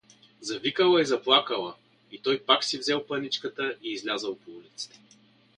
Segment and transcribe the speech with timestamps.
[0.39, 1.75] Завикала и заплакала
[2.11, 4.99] и той пак си взел паничката и излязъл по улиците.